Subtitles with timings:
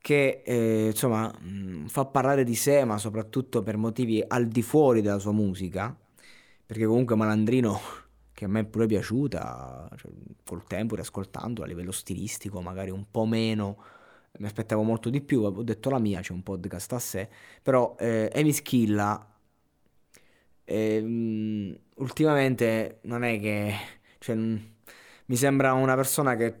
[0.00, 5.00] che eh, insomma mh, fa parlare di sé, ma soprattutto per motivi al di fuori
[5.02, 5.94] della sua musica,
[6.66, 7.80] perché comunque Malandrino,
[8.32, 10.10] che a me è pure piaciuta, cioè,
[10.44, 13.82] col tempo, riascoltando a livello stilistico, magari un po' meno,
[14.38, 17.28] mi aspettavo molto di più, ho detto la mia, c'è un podcast a sé,
[17.62, 19.26] però eh, Amy Schilla
[20.64, 23.74] eh, ultimamente non è che...
[24.18, 26.54] Cioè, mi sembra una persona che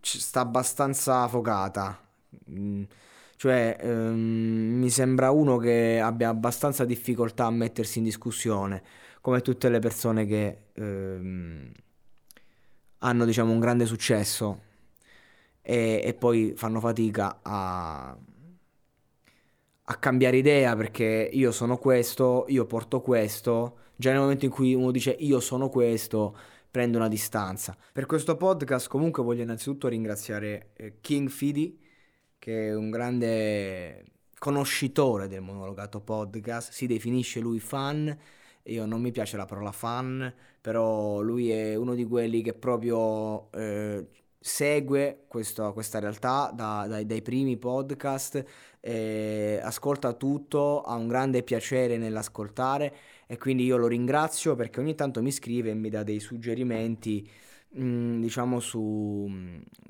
[0.00, 1.98] sta abbastanza focata.
[1.98, 2.03] Mm,
[3.36, 8.82] cioè, ehm, mi sembra uno che abbia abbastanza difficoltà a mettersi in discussione,
[9.20, 11.72] come tutte le persone che ehm,
[12.98, 14.60] hanno, diciamo, un grande successo
[15.60, 18.16] e, e poi fanno fatica a,
[19.86, 23.78] a cambiare idea perché io sono questo, io porto questo.
[23.96, 26.36] Già nel momento in cui uno dice io sono questo,
[26.70, 27.76] prende una distanza.
[27.92, 31.78] Per questo podcast comunque voglio innanzitutto ringraziare eh, King Fidi
[32.44, 34.04] che è un grande
[34.38, 38.14] conoscitore del monologato podcast, si definisce lui fan,
[38.64, 43.50] io non mi piace la parola fan, però lui è uno di quelli che proprio
[43.52, 44.06] eh,
[44.38, 48.44] segue questo, questa realtà da, dai, dai, primi podcast,
[48.78, 52.94] eh, ascolta tutto, ha un grande piacere nell'ascoltare
[53.26, 57.26] e quindi io lo ringrazio perché ogni tanto mi scrive e mi dà dei suggerimenti
[57.78, 59.28] Mm, diciamo su,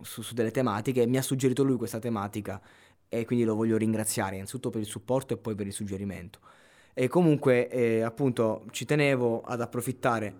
[0.00, 2.60] su, su, delle tematiche, mi ha suggerito lui questa tematica
[3.08, 6.38] e quindi lo voglio ringraziare innanzitutto per il supporto e poi per il suggerimento.
[6.94, 10.34] E comunque eh, appunto ci tenevo ad approfittare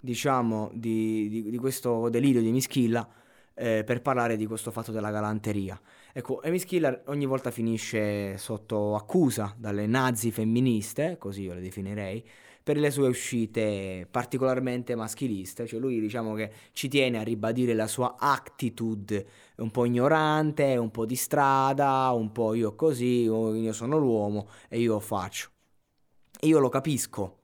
[0.00, 3.06] diciamo di, di, di questo delirio di Mischilla
[3.52, 5.78] eh, per parlare di questo fatto della galanteria.
[6.12, 12.24] Ecco, Emischilla ogni volta finisce sotto accusa dalle nazi femministe, così io le definirei,
[12.68, 17.86] per le sue uscite particolarmente maschiliste, cioè lui diciamo che ci tiene a ribadire la
[17.86, 23.96] sua attitude un po' ignorante, un po' di strada, un po' io così, io sono
[23.96, 25.48] l'uomo e io faccio.
[26.40, 27.38] Io lo capisco,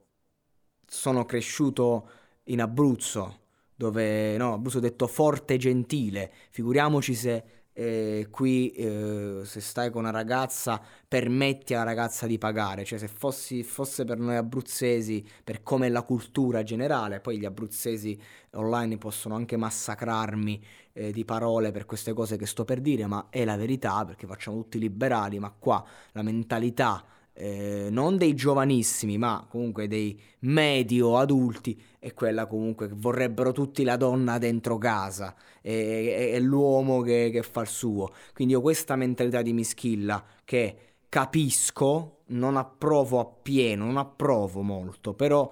[0.87, 2.11] sono cresciuto
[2.49, 3.39] in Abruzzo,
[3.75, 10.03] dove, no, Abruzzo detto forte e gentile, figuriamoci se eh, qui eh, se stai con
[10.03, 15.63] una ragazza permetti alla ragazza di pagare, cioè se fossi, fosse per noi abruzzesi, per
[15.63, 18.19] come è la cultura generale, poi gli abruzzesi
[18.53, 23.27] online possono anche massacrarmi eh, di parole per queste cose che sto per dire, ma
[23.29, 29.19] è la verità perché facciamo tutti liberali, ma qua la mentalità eh, non dei giovanissimi,
[29.19, 35.35] ma comunque dei medio adulti, è quella comunque che vorrebbero tutti la donna dentro casa
[35.61, 38.13] e, e, e l'uomo che, che, fa il suo.
[38.33, 40.77] Quindi ho questa mentalità di mischilla che
[41.09, 45.51] capisco, non approvo appieno, non approvo molto, però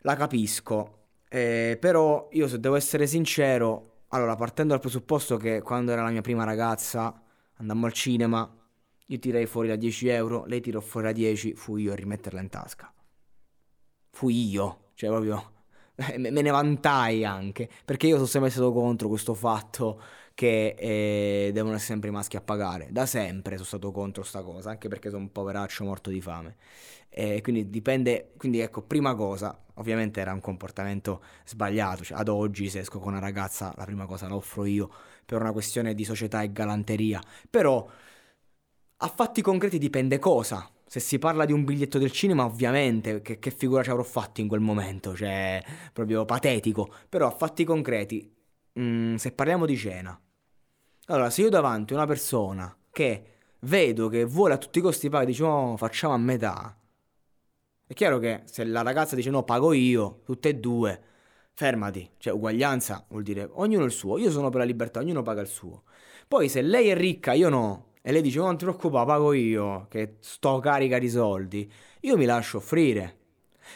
[0.00, 0.98] la capisco.
[1.28, 6.10] Eh, però io se devo essere sincero, allora partendo dal presupposto che quando era la
[6.10, 7.20] mia prima ragazza
[7.56, 8.48] andammo al cinema,
[9.06, 12.40] io tirai fuori da 10 euro, lei tirò fuori da 10, fui io a rimetterla
[12.40, 12.92] in tasca.
[14.10, 15.52] Fui io, cioè proprio
[16.18, 20.00] me ne vantai anche, perché io sono sempre stato contro questo fatto
[20.34, 22.88] che eh, devono essere sempre i maschi a pagare.
[22.90, 26.56] Da sempre sono stato contro sta cosa, anche perché sono un poveraccio morto di fame.
[27.08, 32.68] E quindi dipende, quindi ecco, prima cosa, ovviamente era un comportamento sbagliato, cioè, ad oggi
[32.68, 34.90] se esco con una ragazza la prima cosa la offro io
[35.24, 37.88] per una questione di società e galanteria, però
[38.98, 40.68] a fatti concreti dipende cosa.
[40.86, 44.40] Se si parla di un biglietto del cinema, ovviamente, che, che figura ci avrò fatto
[44.40, 45.62] in quel momento, cioè,
[45.92, 46.92] proprio patetico.
[47.08, 48.32] Però a fatti concreti,
[48.74, 50.18] mh, mm, se parliamo di cena,
[51.06, 53.24] allora, se io davanti una persona che
[53.60, 56.78] vedo che vuole a tutti i costi pagare, dice, oh, facciamo a metà.
[57.86, 61.02] È chiaro che se la ragazza dice, no, pago io, tutte e due,
[61.54, 62.08] fermati.
[62.18, 64.18] Cioè, uguaglianza vuol dire, ognuno il suo.
[64.18, 65.82] Io sono per la libertà, ognuno paga il suo.
[66.28, 69.86] Poi, se lei è ricca, io no e lei dice: Non ti preoccupare, pago io,
[69.88, 71.70] che sto carica di soldi.
[72.00, 73.16] Io mi lascio offrire.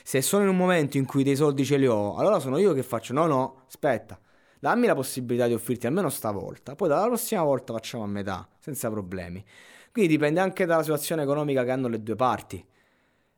[0.02, 2.74] Se sono in un momento in cui dei soldi ce li ho, allora sono io
[2.74, 4.18] che faccio: No, no, aspetta.
[4.60, 8.90] dammi la possibilità di offrirti almeno stavolta, poi dalla prossima volta facciamo a metà, senza
[8.90, 9.44] problemi.
[9.92, 12.64] Quindi dipende anche dalla situazione economica che hanno le due parti.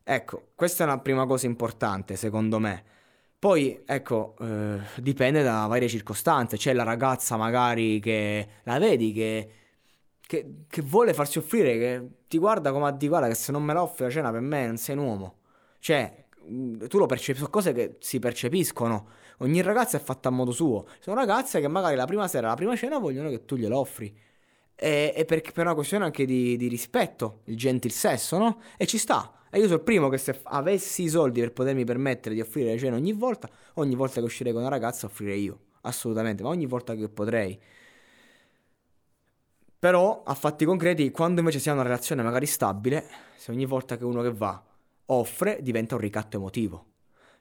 [0.03, 2.83] Ecco, questa è una prima cosa importante, secondo me.
[3.39, 6.57] Poi, ecco, eh, dipende da varie circostanze.
[6.57, 9.51] C'è la ragazza magari che la vedi che,
[10.31, 13.65] che, che vuole farsi offrire, che ti guarda come a di guarda che se non
[13.65, 15.39] me la offri la cena per me non sei un uomo.
[15.81, 19.09] Cioè, mm, tu lo percepisci, sono cose che si percepiscono.
[19.39, 20.87] Ogni ragazza è fatta a modo suo.
[21.01, 24.17] Sono ragazze che magari la prima sera, la prima cena vogliono che tu glielo offri.
[24.77, 28.61] E, e per, per, una questione anche di, di rispetto, il gentil sesso, no?
[28.77, 29.47] E ci sta.
[29.51, 32.71] E io sono il primo che se avessi i soldi per potermi permettere di offrire
[32.71, 35.59] le cene ogni volta, ogni volta che uscirei con una ragazza offrirei io.
[35.81, 37.59] Assolutamente, ma ogni volta che potrei.
[39.81, 43.03] Però a fatti concreti, quando invece si ha una relazione magari stabile,
[43.37, 44.63] se ogni volta che uno che va
[45.07, 46.85] offre, diventa un ricatto emotivo.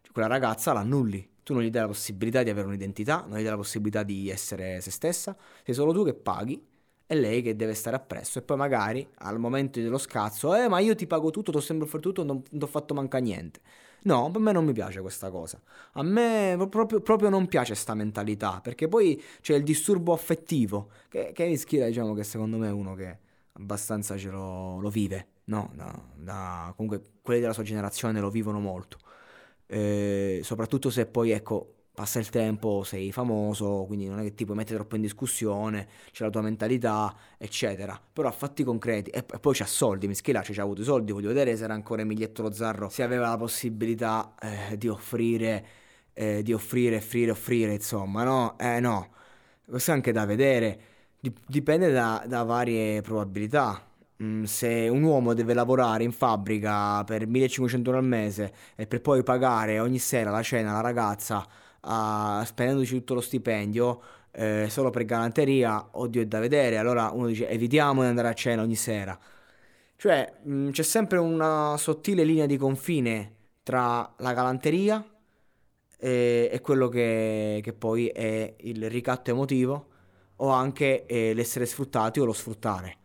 [0.01, 1.31] Cioè, quella ragazza l'annulli.
[1.43, 4.29] Tu non gli dai la possibilità di avere un'identità, non gli dai la possibilità di
[4.29, 6.65] essere se stessa, sei solo tu che paghi
[7.05, 10.79] è lei che deve stare appresso e poi magari al momento dello scazzo, eh ma
[10.79, 13.59] io ti pago tutto, ti ho sempre offerto tutto, non ti ho fatto manca niente.
[14.03, 15.61] No, per me non mi piace questa cosa.
[15.93, 21.31] A me proprio, proprio non piace questa mentalità, perché poi c'è il disturbo affettivo, che,
[21.33, 23.17] che Ischira diciamo che secondo me è uno che
[23.53, 25.71] abbastanza ce lo, lo vive, no?
[25.75, 28.97] Da, da, comunque quelli della sua generazione lo vivono molto.
[29.65, 34.45] Eh, soprattutto se poi, ecco, passa il tempo, sei famoso, quindi non è che ti
[34.45, 37.99] puoi mettere troppo in discussione, c'è la tua mentalità, eccetera.
[38.13, 41.57] Però a fatti concreti, e, poi c'ha soldi, Mischela c'ha avuto i soldi, voglio vedere
[41.57, 45.65] se era ancora Emilietto Lo Zarro, se aveva la possibilità eh, di offrire,
[46.13, 48.57] eh, di offrire, offrire, offrire, insomma, no?
[48.57, 49.09] Eh no,
[49.65, 50.79] questo è anche da vedere,
[51.47, 53.85] dipende da, da varie probabilità
[54.23, 59.01] mm, se un uomo deve lavorare in fabbrica per 1500 euro al mese e per
[59.01, 61.45] poi pagare ogni sera la cena alla ragazza
[61.81, 67.27] a, spendendoci tutto lo stipendio eh, solo per galanteria, oddio è da vedere, allora uno
[67.27, 69.17] dice evitiamo di andare a cena ogni sera.
[69.95, 75.03] Cioè mh, mm, c'è sempre una sottile linea di confine tra la galanteria
[75.97, 79.87] e, e quello che, che, poi è il ricatto emotivo
[80.37, 82.97] o anche eh, l'essere sfruttati o lo sfruttare.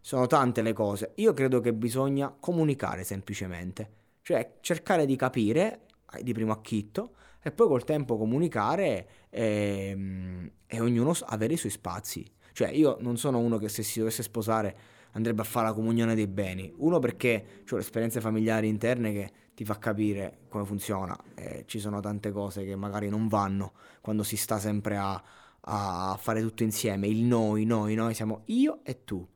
[0.00, 1.12] Sono tante le cose.
[1.16, 3.90] Io credo che bisogna comunicare semplicemente,
[4.22, 5.82] cioè cercare di capire
[6.14, 11.56] eh, di primo acchitto e poi col tempo comunicare e, ehm, e ognuno avere i
[11.56, 12.24] suoi spazi.
[12.52, 14.76] Cioè io non sono uno che se si dovesse sposare
[15.12, 16.72] andrebbe a fare la comunione dei beni.
[16.76, 21.18] Uno perché ho le esperienze familiari interne che ti fa capire come funziona.
[21.34, 25.22] Eh, ci sono tante cose che magari non vanno quando si sta sempre a,
[25.60, 27.08] a fare tutto insieme.
[27.08, 29.26] Il noi, noi, noi siamo io e tu.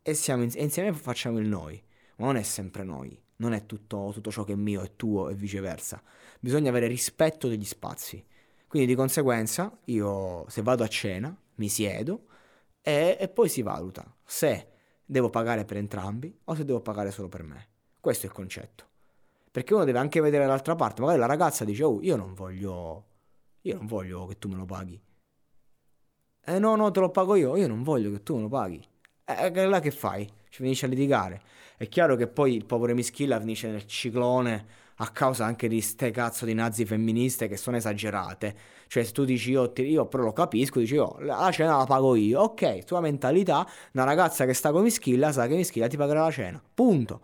[0.00, 1.82] E, siamo, e insieme facciamo il noi.
[2.16, 5.28] Ma non è sempre noi non è tutto, tutto ciò che è mio è tuo
[5.28, 6.00] e viceversa.
[6.38, 8.24] Bisogna avere rispetto degli spazi.
[8.68, 12.26] Quindi di conseguenza io se vado a cena mi siedo
[12.80, 14.68] e, e, poi si valuta se
[15.04, 17.68] devo pagare per entrambi o se devo pagare solo per me.
[18.00, 18.86] Questo è il concetto.
[19.50, 21.02] Perché uno deve anche vedere l'altra parte.
[21.02, 23.04] Magari la ragazza dice, oh, io non voglio,
[23.62, 25.00] io non voglio che tu me lo paghi.
[26.44, 27.56] Eh no, no, te lo pago io.
[27.56, 28.82] Io non voglio che tu me lo paghi.
[29.24, 30.28] E eh, là che fai?
[30.52, 31.40] Ci finisce a litigare.
[31.78, 34.66] È chiaro che poi il povero Mischilla finisce nel ciclone
[34.96, 38.54] a causa anche di ste cazzo di nazi femministe che sono esagerate.
[38.86, 42.16] Cioè, se tu dici io, io però lo capisco, dici io, la cena la pago
[42.16, 42.42] io.
[42.42, 46.30] Ok, tua mentalità, una ragazza che sta con Mischilla sa che Mischilla ti pagherà la
[46.30, 46.62] cena.
[46.74, 47.20] Punto.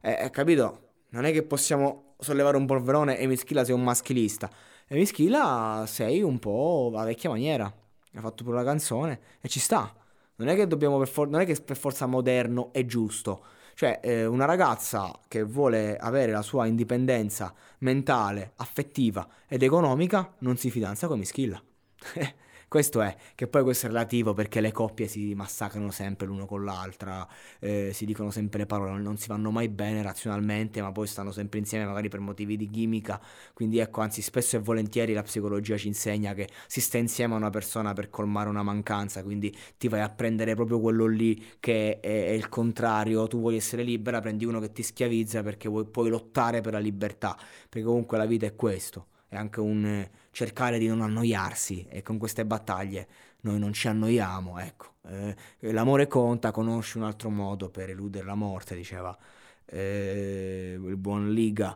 [0.00, 0.92] Eh, eh, capito?
[1.10, 4.50] Non è che possiamo sollevare un polverone e Mischilla sei un maschilista.
[4.86, 7.66] E Mischilla sei un po' la vecchia maniera.
[7.66, 9.94] Ha fatto pure la canzone e ci sta.
[10.44, 13.44] Non è che for- non è che per forza moderno è giusto.
[13.74, 20.56] Cioè, eh, una ragazza che vuole avere la sua indipendenza mentale, affettiva ed economica non
[20.56, 21.60] si fidanza con Mischilla.
[22.72, 26.64] Questo è, che poi questo è relativo perché le coppie si massacrano sempre l'uno con
[26.64, 31.06] l'altra, eh, si dicono sempre le parole, non si vanno mai bene razionalmente, ma poi
[31.06, 33.20] stanno sempre insieme magari per motivi di chimica.
[33.52, 37.36] Quindi ecco, anzi, spesso e volentieri la psicologia ci insegna che si sta insieme a
[37.36, 42.00] una persona per colmare una mancanza, quindi ti vai a prendere proprio quello lì che
[42.00, 45.84] è, è il contrario, tu vuoi essere libera, prendi uno che ti schiavizza perché vuoi,
[45.84, 47.36] puoi lottare per la libertà,
[47.68, 52.02] perché comunque la vita è questo è anche un eh, cercare di non annoiarsi e
[52.02, 53.08] con queste battaglie
[53.40, 54.96] noi non ci annoiamo, ecco.
[55.08, 55.34] Eh,
[55.72, 59.16] l'amore conta, conosci un altro modo per eludere la morte, diceva
[59.64, 61.74] eh, il buon Liga.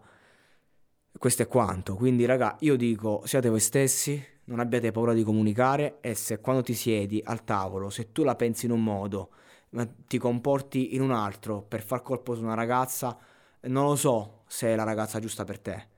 [1.18, 5.96] Questo è quanto, quindi raga, io dico siate voi stessi, non abbiate paura di comunicare
[6.02, 9.30] e se quando ti siedi al tavolo, se tu la pensi in un modo,
[9.70, 13.16] ma ti comporti in un altro per far colpo su una ragazza,
[13.62, 15.94] non lo so se è la ragazza giusta per te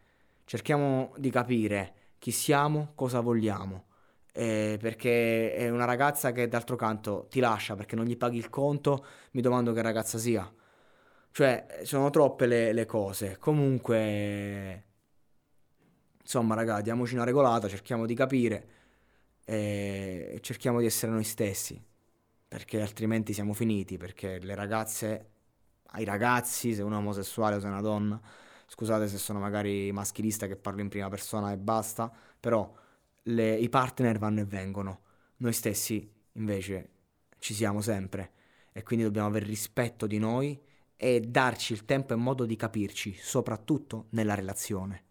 [0.49, 3.85] cerchiamo di capire chi siamo, cosa vogliamo
[4.39, 8.49] eh, perché è una ragazza che d'altro canto ti lascia perché non gli paghi il
[8.51, 10.49] conto, mi domando che ragazza sia.
[11.33, 13.37] Cioè, sono troppe le, le cose.
[13.39, 14.85] Comunque,
[16.21, 18.69] insomma, raga, diamoci una regolata, cerchiamo di capire
[19.45, 21.83] e cerchiamo di essere noi stessi,
[22.47, 25.31] perché altrimenti siamo finiti, perché le ragazze,
[25.93, 28.21] ai ragazzi, se uno è omosessuale o se è una donna,
[28.69, 32.71] scusate se sono magari maschilista che parlo in prima persona e basta, però
[33.23, 35.01] le, i partner vanno e vengono,
[35.39, 36.91] noi stessi invece
[37.39, 38.33] ci siamo sempre
[38.73, 40.61] e quindi dobbiamo avere rispetto di noi
[40.97, 45.05] e darci il tempo e modo di capirci, soprattutto nella relazione.